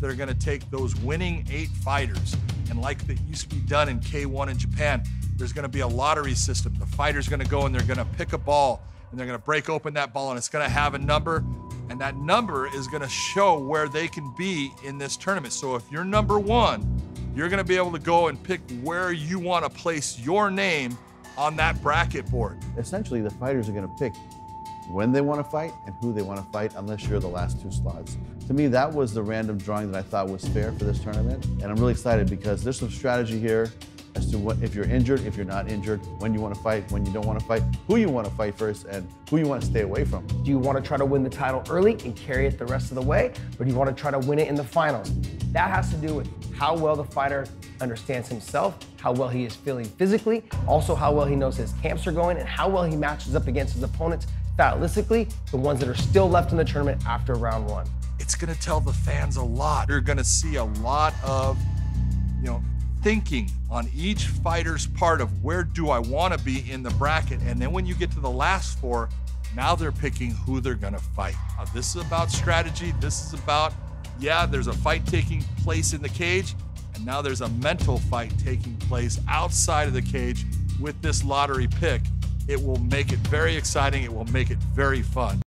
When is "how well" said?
46.54-46.96, 48.98-49.28, 50.96-51.24, 52.48-52.84